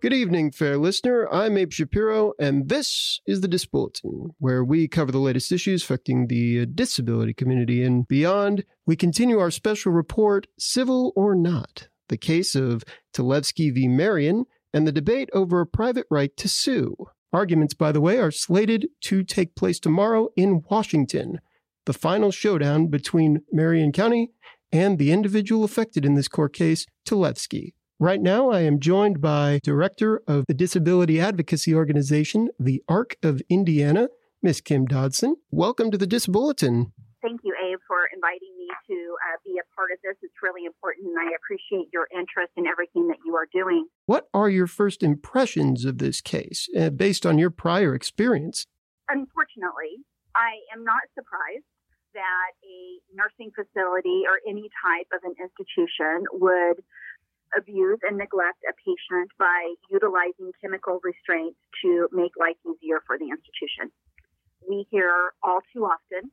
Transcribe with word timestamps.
Good 0.00 0.12
evening, 0.12 0.52
fair 0.52 0.78
listener. 0.78 1.26
I'm 1.28 1.56
Abe 1.56 1.72
Shapiro, 1.72 2.32
and 2.38 2.68
this 2.68 3.20
is 3.26 3.40
the 3.40 3.48
Disabulletin, 3.48 4.30
where 4.38 4.62
we 4.62 4.86
cover 4.86 5.10
the 5.10 5.18
latest 5.18 5.50
issues 5.50 5.82
affecting 5.82 6.28
the 6.28 6.60
uh, 6.60 6.66
disability 6.72 7.34
community 7.34 7.82
and 7.82 8.06
beyond. 8.06 8.64
We 8.86 8.94
continue 8.94 9.40
our 9.40 9.50
special 9.50 9.90
report, 9.90 10.46
Civil 10.56 11.12
or 11.16 11.34
Not, 11.34 11.88
the 12.10 12.16
case 12.16 12.54
of 12.54 12.84
Talevski 13.12 13.74
v. 13.74 13.88
Marion 13.88 14.44
and 14.72 14.86
the 14.86 14.92
debate 14.92 15.30
over 15.32 15.60
a 15.60 15.66
private 15.66 16.06
right 16.12 16.36
to 16.36 16.46
sue. 16.48 16.94
Arguments, 17.32 17.74
by 17.74 17.90
the 17.90 18.00
way, 18.00 18.20
are 18.20 18.30
slated 18.30 18.86
to 19.00 19.24
take 19.24 19.56
place 19.56 19.80
tomorrow 19.80 20.28
in 20.36 20.62
Washington, 20.70 21.40
the 21.86 21.92
final 21.92 22.30
showdown 22.30 22.86
between 22.86 23.42
Marion 23.50 23.90
County 23.90 24.30
and 24.70 24.96
the 24.96 25.10
individual 25.10 25.64
affected 25.64 26.04
in 26.04 26.14
this 26.14 26.28
court 26.28 26.52
case, 26.52 26.86
Talevski. 27.04 27.72
Right 28.00 28.20
now, 28.22 28.50
I 28.50 28.60
am 28.60 28.78
joined 28.78 29.20
by 29.20 29.58
Director 29.64 30.22
of 30.28 30.44
the 30.46 30.54
Disability 30.54 31.20
Advocacy 31.20 31.74
Organization, 31.74 32.48
the 32.56 32.80
ARC 32.86 33.16
of 33.24 33.42
Indiana, 33.48 34.06
Miss 34.40 34.60
Kim 34.60 34.86
Dodson. 34.86 35.34
Welcome 35.50 35.90
to 35.90 35.98
the 35.98 36.06
Disabulletin. 36.06 36.92
Thank 37.22 37.40
you, 37.42 37.52
Abe, 37.58 37.80
for 37.88 38.06
inviting 38.14 38.54
me 38.56 38.68
to 38.86 38.94
uh, 38.94 39.38
be 39.44 39.58
a 39.58 39.66
part 39.74 39.90
of 39.90 39.98
this. 40.04 40.14
It's 40.22 40.32
really 40.40 40.64
important, 40.64 41.08
and 41.08 41.18
I 41.18 41.34
appreciate 41.34 41.90
your 41.92 42.06
interest 42.14 42.52
in 42.56 42.68
everything 42.68 43.08
that 43.08 43.18
you 43.26 43.34
are 43.34 43.48
doing. 43.52 43.88
What 44.06 44.28
are 44.32 44.48
your 44.48 44.68
first 44.68 45.02
impressions 45.02 45.84
of 45.84 45.98
this 45.98 46.20
case, 46.20 46.68
uh, 46.78 46.90
based 46.90 47.26
on 47.26 47.36
your 47.36 47.50
prior 47.50 47.96
experience? 47.96 48.64
Unfortunately, 49.08 50.06
I 50.36 50.62
am 50.72 50.84
not 50.84 51.02
surprised 51.18 51.66
that 52.14 52.54
a 52.62 53.02
nursing 53.12 53.50
facility 53.50 54.22
or 54.22 54.38
any 54.48 54.70
type 54.86 55.10
of 55.10 55.26
an 55.26 55.34
institution 55.42 56.30
would 56.38 56.78
abuse 57.56 57.98
and 58.02 58.18
neglect 58.18 58.60
a 58.68 58.74
patient 58.84 59.30
by 59.38 59.74
utilizing 59.90 60.52
chemical 60.60 61.00
restraints 61.02 61.58
to 61.84 62.08
make 62.12 62.32
life 62.38 62.58
easier 62.66 63.00
for 63.06 63.18
the 63.18 63.28
institution. 63.30 63.92
We 64.68 64.86
hear 64.90 65.32
all 65.42 65.60
too 65.72 65.84
often 65.84 66.30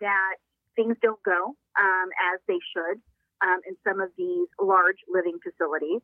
that 0.00 0.36
things 0.76 0.96
don't 1.02 1.22
go 1.22 1.56
um, 1.78 2.08
as 2.34 2.40
they 2.46 2.58
should 2.74 3.00
um, 3.42 3.60
in 3.66 3.76
some 3.86 4.00
of 4.00 4.10
these 4.16 4.48
large 4.60 4.98
living 5.08 5.38
facilities. 5.42 6.02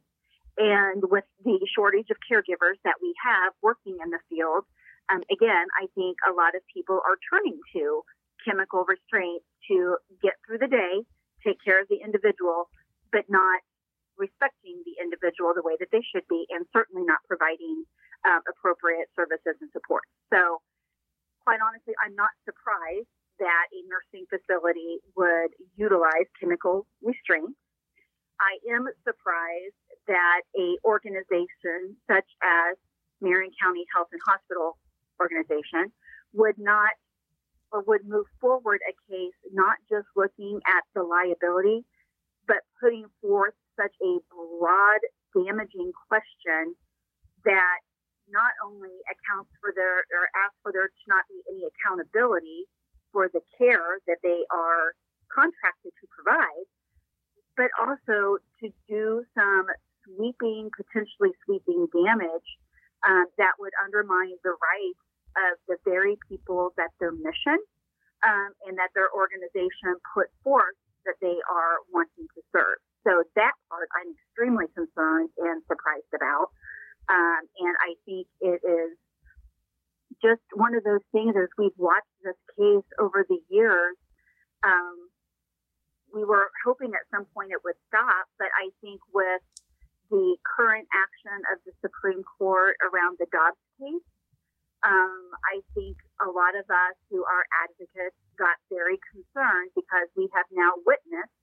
And 0.56 1.02
with 1.10 1.24
the 1.42 1.58
shortage 1.74 2.10
of 2.10 2.16
caregivers 2.22 2.78
that 2.84 3.02
we 3.02 3.12
have 3.26 3.52
working 3.60 3.98
in 4.02 4.10
the 4.10 4.22
field, 4.30 4.64
um, 5.10 5.22
again, 5.30 5.66
I 5.76 5.86
think 5.94 6.16
a 6.22 6.32
lot 6.32 6.54
of 6.54 6.62
people 6.72 6.96
are 6.96 7.18
turning 7.30 7.58
to 7.74 8.02
chemical 8.46 8.84
restraints 8.86 9.44
to 9.68 9.96
get 10.22 10.34
through 10.46 10.58
the 10.58 10.68
day, 10.68 11.02
take 11.44 11.58
care 11.64 11.80
of 11.80 11.88
the 11.88 11.98
individual, 12.04 12.70
but 13.12 13.24
not 13.28 13.60
respecting 14.18 14.82
the 14.84 14.96
individual 15.02 15.52
the 15.54 15.64
way 15.64 15.74
that 15.80 15.90
they 15.90 16.02
should 16.02 16.26
be, 16.28 16.46
and 16.50 16.66
certainly 16.72 17.02
not 17.04 17.20
providing 17.26 17.84
um, 18.24 18.40
appropriate 18.48 19.10
services 19.14 19.56
and 19.60 19.70
support. 19.72 20.02
So, 20.32 20.62
quite 21.44 21.60
honestly, 21.60 21.92
I'm 22.00 22.14
not 22.16 22.32
surprised 22.44 23.10
that 23.38 23.66
a 23.74 23.80
nursing 23.90 24.24
facility 24.30 25.02
would 25.16 25.52
utilize 25.76 26.30
chemical 26.38 26.86
restraints. 27.02 27.58
I 28.40 28.58
am 28.70 28.86
surprised 29.02 29.78
that 30.06 30.42
a 30.56 30.78
organization 30.84 31.96
such 32.10 32.28
as 32.42 32.76
Marion 33.20 33.52
County 33.62 33.84
Health 33.94 34.08
and 34.12 34.20
Hospital 34.26 34.78
Organization 35.20 35.92
would 36.32 36.58
not 36.58 36.90
or 37.72 37.82
would 37.86 38.06
move 38.06 38.26
forward 38.40 38.80
a 38.86 38.94
case 39.10 39.34
not 39.52 39.76
just 39.90 40.06
looking 40.14 40.60
at 40.66 40.84
the 40.94 41.02
liability, 41.02 41.84
but 42.46 42.58
putting 42.80 43.06
forth 43.20 43.54
such 43.78 43.94
a 44.02 44.12
broad, 44.30 45.00
damaging 45.34 45.92
question 46.08 46.74
that 47.44 47.78
not 48.28 48.56
only 48.64 48.94
accounts 49.10 49.52
for 49.60 49.72
their 49.76 50.06
or 50.14 50.24
asks 50.46 50.56
for 50.62 50.72
there 50.72 50.88
to 50.88 51.04
not 51.06 51.24
be 51.28 51.38
any 51.50 51.68
accountability 51.68 52.64
for 53.12 53.28
the 53.28 53.42
care 53.58 54.00
that 54.08 54.18
they 54.22 54.42
are 54.50 54.96
contracted 55.28 55.92
to 56.00 56.06
provide, 56.10 56.66
but 57.56 57.70
also 57.78 58.38
to 58.62 58.72
do 58.88 59.22
some 59.34 59.66
sweeping, 60.04 60.70
potentially 60.74 61.30
sweeping 61.44 61.86
damage 61.92 62.48
um, 63.06 63.26
that 63.38 63.54
would 63.58 63.72
undermine 63.84 64.34
the 64.42 64.56
rights 64.56 65.04
of 65.36 65.58
the 65.68 65.76
very 65.84 66.16
people 66.28 66.72
that 66.76 66.90
their 66.98 67.12
mission 67.12 67.58
um, 68.22 68.50
and 68.66 68.78
that 68.78 68.90
their 68.94 69.10
organization 69.12 69.98
put 70.14 70.30
forth 70.42 70.78
that 71.04 71.18
they 71.20 71.36
are 71.50 71.84
wanting 71.92 72.26
to 72.34 72.40
serve. 72.54 72.80
So 73.04 73.22
that 73.36 73.52
part 73.68 73.88
I'm 73.92 74.16
extremely 74.16 74.66
concerned 74.72 75.28
and 75.36 75.60
surprised 75.68 76.08
about. 76.16 76.48
Um, 77.08 77.42
and 77.60 77.74
I 77.84 77.92
think 78.08 78.26
it 78.40 78.60
is 78.64 78.96
just 80.24 80.40
one 80.56 80.72
of 80.72 80.84
those 80.84 81.04
things 81.24 81.36
as 81.40 81.48
we've 81.56 81.76
watched 81.78 82.12
this 82.22 82.36
case 82.56 82.88
over 83.00 83.24
the 83.28 83.40
years. 83.48 83.96
Um, 84.62 85.08
we 86.12 86.24
were 86.24 86.52
hoping 86.64 86.92
at 86.92 87.08
some 87.10 87.24
point 87.34 87.50
it 87.50 87.64
would 87.64 87.80
stop, 87.88 88.28
but 88.38 88.48
I 88.52 88.70
think 88.80 89.00
with 89.12 89.42
the 90.10 90.36
current 90.44 90.86
action 90.92 91.38
of 91.52 91.58
the 91.64 91.72
Supreme 91.80 92.22
Court 92.38 92.76
around 92.84 93.16
the 93.18 93.26
Dobbs 93.32 93.58
case, 93.80 94.06
um, 94.84 95.24
I 95.48 95.64
think 95.72 95.96
a 96.20 96.28
lot 96.28 96.54
of 96.54 96.68
us 96.68 96.96
who 97.08 97.24
are 97.24 97.44
advocates 97.64 98.16
got 98.36 98.60
very 98.68 99.00
concerned 99.10 99.72
because 99.72 100.12
we 100.14 100.28
have 100.36 100.44
now 100.52 100.76
witnessed 100.84 101.40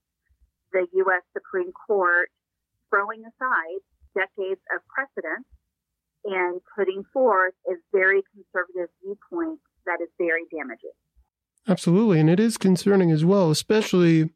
the 0.71 0.85
U.S. 1.03 1.25
Supreme 1.33 1.73
Court 1.73 2.29
throwing 2.87 3.25
aside 3.25 3.81
decades 4.13 4.61
of 4.71 4.85
precedent 4.87 5.43
and 6.23 6.61
putting 6.77 7.01
forth 7.11 7.57
a 7.65 7.75
very 7.91 8.21
conservative 8.31 8.93
viewpoint 9.01 9.59
that 9.85 9.99
is 10.01 10.09
very 10.17 10.43
damaging. 10.51 10.91
Absolutely. 11.67 12.19
And 12.19 12.29
it 12.29 12.39
is 12.39 12.57
concerning 12.57 13.11
as 13.11 13.23
well, 13.23 13.51
especially 13.51 14.29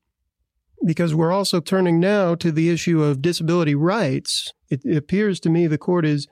because 0.85 1.15
we're 1.15 1.31
also 1.31 1.59
turning 1.59 1.99
now 1.99 2.35
to 2.35 2.51
the 2.51 2.69
issue 2.69 3.01
of 3.01 3.21
disability 3.21 3.73
rights. 3.73 4.53
It, 4.69 4.85
appears 4.85 5.39
to 5.41 5.49
me 5.49 5.67
the 5.67 5.77
court 5.77 6.05
is 6.05 6.27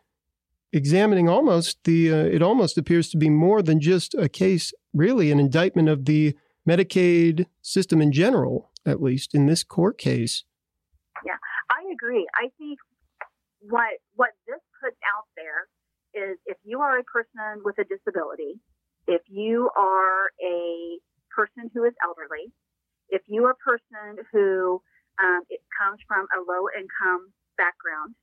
examining 0.72 1.28
almost 1.28 1.78
the, 1.84 2.12
uh, 2.12 2.16
it 2.16 2.42
almost 2.42 2.78
appears 2.78 3.10
to 3.10 3.18
be 3.18 3.30
more 3.30 3.62
than 3.62 3.80
just 3.80 4.14
a 4.16 4.30
case, 4.30 4.74
really, 4.94 5.32
an 5.32 5.40
indictment 5.40 5.90
of 5.90 6.06
the 6.06 6.36
Medicaid 6.68 7.48
system 7.62 8.02
in 8.02 8.12
general 8.12 8.72
at 8.86 9.02
least 9.02 9.34
in 9.34 9.46
this 9.46 9.64
court 9.64 9.98
case. 9.98 10.44
Yeah, 11.26 11.40
I 11.70 11.84
agree. 11.94 12.28
I 12.36 12.50
think 12.58 12.80
what 13.62 14.00
what 14.16 14.32
this 14.48 14.60
puts 14.82 14.98
out 15.16 15.28
there 15.36 15.68
is 16.14 16.38
if 16.46 16.58
you 16.64 16.80
are 16.80 17.00
a 17.00 17.04
person 17.04 17.64
with 17.64 17.78
a 17.80 17.86
disability, 17.86 18.60
if 19.08 19.22
you 19.28 19.70
are 19.76 20.32
a 20.42 21.00
person 21.36 21.70
who 21.74 21.84
is 21.84 21.94
elderly, 22.04 22.52
if 23.10 23.22
you 23.28 23.46
are 23.46 23.56
a 23.58 23.64
person 23.64 24.24
who 24.32 24.82
um, 25.22 25.42
it 25.50 25.62
comes 25.78 26.00
from 26.08 26.26
a 26.34 26.40
low 26.42 26.66
income 26.74 27.30
background, 27.58 28.16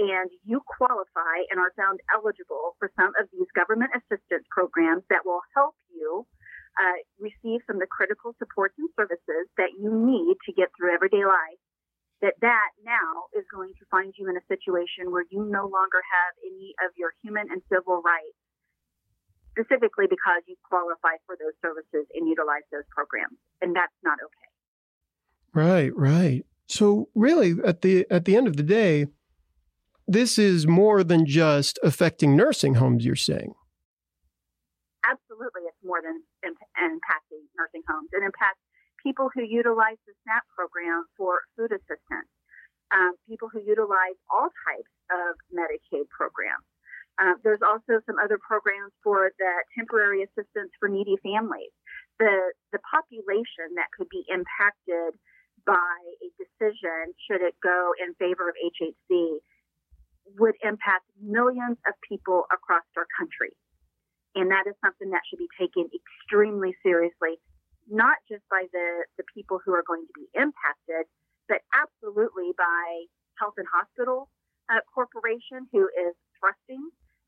and 0.00 0.32
you 0.48 0.64
qualify 0.64 1.44
and 1.52 1.60
are 1.60 1.76
found 1.76 2.00
eligible 2.08 2.72
for 2.80 2.88
some 2.96 3.12
of 3.20 3.28
these 3.36 3.48
government 3.52 3.92
assistance 3.92 4.48
programs 4.48 5.04
that 5.12 5.28
will 5.28 5.44
help 5.52 5.76
you 5.92 6.24
uh, 6.80 6.98
receive 7.20 7.60
some 7.68 7.76
of 7.76 7.84
the 7.84 7.90
critical 7.90 8.32
supports 8.40 8.72
and 8.80 8.88
services 8.96 9.44
that 9.60 9.76
you 9.76 9.92
need 9.92 10.40
to 10.48 10.56
get 10.56 10.72
through 10.72 10.94
everyday 10.94 11.26
life, 11.26 11.60
that 12.24 12.32
that 12.40 12.70
now 12.80 13.28
is 13.36 13.44
going 13.52 13.76
to 13.76 13.84
find 13.92 14.14
you 14.16 14.24
in 14.30 14.40
a 14.40 14.44
situation 14.48 15.12
where 15.12 15.28
you 15.28 15.44
no 15.44 15.68
longer 15.68 16.00
have 16.00 16.32
any 16.48 16.72
of 16.80 16.96
your 16.96 17.12
human 17.20 17.52
and 17.52 17.60
civil 17.68 18.00
rights, 18.00 18.40
specifically 19.60 20.06
because 20.08 20.42
you 20.46 20.56
qualify 20.64 21.20
for 21.26 21.36
those 21.36 21.52
services 21.60 22.06
and 22.14 22.28
utilize 22.28 22.64
those 22.72 22.88
programs, 22.90 23.36
and 23.60 23.76
that's 23.76 23.92
not 24.02 24.18
okay. 24.24 24.48
Right, 25.52 25.94
right. 25.96 26.46
So 26.68 27.08
really, 27.14 27.54
at 27.64 27.82
the 27.82 28.06
at 28.10 28.24
the 28.24 28.36
end 28.36 28.48
of 28.48 28.56
the 28.56 28.62
day, 28.62 29.06
this 30.06 30.38
is 30.38 30.66
more 30.66 31.04
than 31.04 31.26
just 31.26 31.78
affecting 31.82 32.36
nursing 32.36 32.74
homes. 32.74 33.04
You're 33.04 33.16
saying 33.16 33.54
absolutely 35.10 35.66
it's 35.66 35.82
more 35.82 35.98
than 36.04 36.22
impacting 36.44 37.42
nursing 37.56 37.82
homes. 37.88 38.08
It 38.12 38.22
impacts 38.22 38.62
people 39.02 39.32
who 39.32 39.42
utilize 39.42 39.98
the 40.06 40.14
SNAP 40.22 40.44
program 40.54 41.08
for 41.16 41.42
food 41.56 41.72
assistance, 41.72 42.28
um, 42.92 43.16
people 43.26 43.48
who 43.48 43.60
utilize 43.64 44.18
all 44.28 44.52
types 44.68 44.92
of 45.10 45.34
Medicaid 45.50 46.06
programs. 46.12 46.66
Uh, 47.18 47.36
there's 47.50 47.66
also 47.66 47.98
some 48.06 48.14
other 48.22 48.38
programs 48.38 48.94
for 49.02 49.34
the 49.34 49.52
temporary 49.74 50.22
assistance 50.22 50.70
for 50.78 50.86
needy 50.86 51.18
families. 51.18 51.74
The, 52.22 52.54
the 52.70 52.78
population 52.86 53.74
that 53.74 53.90
could 53.90 54.06
be 54.06 54.22
impacted 54.30 55.18
by 55.66 55.98
a 56.22 56.28
decision, 56.38 57.10
should 57.26 57.42
it 57.42 57.58
go 57.58 57.90
in 57.98 58.14
favor 58.22 58.46
of 58.46 58.54
HHC, 58.54 59.42
would 60.38 60.54
impact 60.62 61.10
millions 61.18 61.74
of 61.90 61.98
people 62.06 62.46
across 62.54 62.86
our 62.94 63.10
country. 63.18 63.50
And 64.38 64.46
that 64.54 64.70
is 64.70 64.78
something 64.78 65.10
that 65.10 65.26
should 65.26 65.42
be 65.42 65.50
taken 65.58 65.90
extremely 65.90 66.78
seriously, 66.86 67.42
not 67.90 68.22
just 68.30 68.46
by 68.46 68.70
the, 68.70 69.10
the 69.18 69.26
people 69.34 69.58
who 69.58 69.74
are 69.74 69.82
going 69.82 70.06
to 70.06 70.14
be 70.14 70.30
impacted, 70.38 71.10
but 71.50 71.66
absolutely 71.74 72.54
by 72.54 73.10
health 73.42 73.58
and 73.58 73.66
hospital 73.66 74.30
uh, 74.70 74.78
corporation 74.94 75.66
who 75.74 75.90
is 75.98 76.14
thrusting 76.38 76.86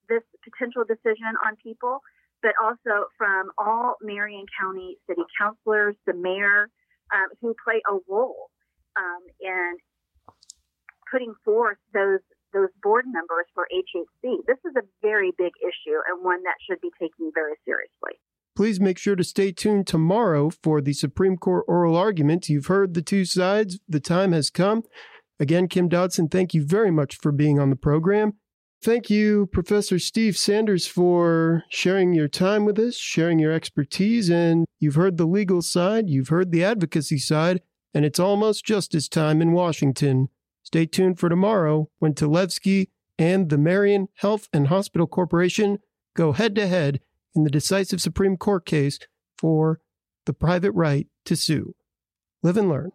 this 0.09 0.23
potential 0.43 0.85
decision 0.85 1.35
on 1.47 1.57
people, 1.63 2.01
but 2.43 2.53
also 2.63 3.07
from 3.17 3.51
all 3.59 3.97
Marion 4.03 4.47
County 4.61 4.99
city 5.09 5.23
councilors, 5.39 5.97
the 6.07 6.15
mayor, 6.15 6.69
um, 7.15 7.29
who 7.41 7.55
play 7.63 7.81
a 7.89 7.99
role 8.09 8.51
um, 8.97 9.23
in 9.41 9.77
putting 11.11 11.35
forth 11.45 11.79
those 11.93 12.21
those 12.53 12.69
board 12.83 13.07
members 13.07 13.47
for 13.55 13.67
HHC. 13.73 14.37
This 14.47 14.59
is 14.67 14.77
a 14.77 14.83
very 15.01 15.33
big 15.39 15.53
issue 15.63 15.99
and 16.07 16.23
one 16.23 16.43
that 16.43 16.57
should 16.69 16.81
be 16.83 16.91
taken 17.01 17.33
very 17.35 17.55
seriously. 17.65 18.21
Please 18.55 18.79
make 18.79 18.99
sure 18.99 19.17
to 19.17 19.25
stay 19.25 19.53
tuned 19.53 19.87
tomorrow 19.87 20.51
for 20.63 20.83
the 20.83 20.93
Supreme 20.93 21.39
Court 21.39 21.65
oral 21.67 21.97
argument. 21.97 22.51
You've 22.51 22.67
heard 22.67 22.93
the 22.93 23.01
two 23.01 23.25
sides. 23.25 23.81
The 23.89 24.01
time 24.01 24.33
has 24.33 24.51
come. 24.51 24.83
Again, 25.41 25.67
Kim 25.67 25.89
Dodson, 25.89 26.29
thank 26.29 26.53
you 26.53 26.63
very 26.65 26.91
much 26.91 27.17
for 27.17 27.33
being 27.33 27.59
on 27.59 27.71
the 27.71 27.77
program. 27.77 28.35
Thank 28.83 29.09
you, 29.09 29.47
Professor 29.47 30.01
Steve 30.01 30.37
Sanders, 30.37 30.89
for 30.89 31.63
sharing 31.69 32.15
your 32.15 32.27
time 32.27 32.65
with 32.65 32.81
us, 32.81 32.97
sharing 32.97 33.39
your 33.39 33.53
expertise. 33.53 34.29
And 34.29 34.67
you've 34.81 34.97
heard 34.97 35.19
the 35.19 35.25
legal 35.25 35.63
side, 35.63 36.11
you've 36.11 36.31
heard 36.31 36.51
the 36.51 36.65
advocacy 36.65 37.19
side, 37.19 37.61
and 37.95 38.05
it's 38.05 38.19
almost 38.19 38.65
justice 38.65 39.09
time 39.09 39.41
in 39.41 39.53
Washington. 39.53 40.31
Stay 40.65 40.87
tuned 40.87 41.21
for 41.21 41.29
tomorrow 41.29 41.91
when 42.01 42.15
Talevski 42.15 42.89
and 43.19 43.51
the 43.51 43.59
Marion 43.59 44.09
Health 44.15 44.49
and 44.53 44.67
Hospital 44.67 45.07
Corporation 45.07 45.79
go 46.17 46.33
head 46.33 46.57
to 46.57 46.67
head 46.67 46.99
in 47.37 47.45
the 47.45 47.51
decisive 47.51 48.01
Supreme 48.01 48.37
Court 48.37 48.67
case 48.67 48.99
for 49.39 49.81
the 50.27 50.33
private 50.33 50.73
right 50.73 51.07
to 51.27 51.37
sue. 51.37 51.77
Live 52.43 52.57
and 52.57 52.69
learn. 52.69 52.93